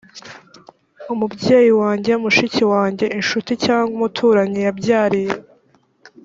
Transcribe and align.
umubyeyi 1.13 1.71
wanjye 1.81 2.11
mushiki 2.23 2.63
wanjye 2.73 3.05
incuti 3.17 3.51
cg 3.63 3.79
umuturanyi 3.95 4.59
yabyariye 4.67 5.33